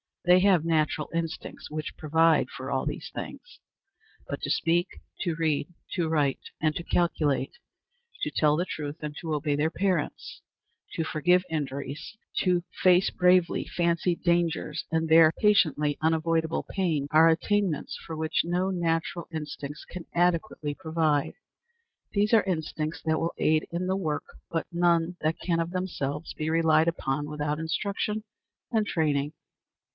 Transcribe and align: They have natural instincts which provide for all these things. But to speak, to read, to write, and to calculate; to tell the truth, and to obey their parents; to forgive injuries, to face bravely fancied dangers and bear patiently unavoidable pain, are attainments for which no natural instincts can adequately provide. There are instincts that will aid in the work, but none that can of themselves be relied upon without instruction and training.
They 0.25 0.39
have 0.41 0.65
natural 0.65 1.09
instincts 1.13 1.69
which 1.69 1.95
provide 1.97 2.49
for 2.49 2.71
all 2.71 2.85
these 2.87 3.11
things. 3.13 3.59
But 4.27 4.41
to 4.41 4.49
speak, 4.49 4.87
to 5.21 5.35
read, 5.35 5.67
to 5.93 6.09
write, 6.09 6.39
and 6.59 6.75
to 6.75 6.83
calculate; 6.83 7.57
to 8.21 8.31
tell 8.31 8.55
the 8.55 8.65
truth, 8.65 8.97
and 9.01 9.15
to 9.21 9.33
obey 9.33 9.55
their 9.55 9.69
parents; 9.71 10.41
to 10.93 11.03
forgive 11.03 11.43
injuries, 11.51 12.17
to 12.37 12.63
face 12.81 13.09
bravely 13.11 13.65
fancied 13.65 14.23
dangers 14.23 14.83
and 14.91 15.07
bear 15.07 15.31
patiently 15.39 15.97
unavoidable 16.01 16.65
pain, 16.69 17.07
are 17.11 17.27
attainments 17.29 17.97
for 18.05 18.15
which 18.15 18.41
no 18.43 18.69
natural 18.71 19.27
instincts 19.31 19.85
can 19.85 20.05
adequately 20.13 20.73
provide. 20.73 21.33
There 22.13 22.39
are 22.39 22.43
instincts 22.43 23.01
that 23.05 23.19
will 23.19 23.33
aid 23.37 23.67
in 23.71 23.85
the 23.85 23.97
work, 23.97 24.25
but 24.51 24.67
none 24.71 25.17
that 25.21 25.39
can 25.39 25.59
of 25.59 25.71
themselves 25.71 26.33
be 26.33 26.49
relied 26.49 26.87
upon 26.87 27.27
without 27.27 27.59
instruction 27.59 28.23
and 28.71 28.85
training. 28.87 29.33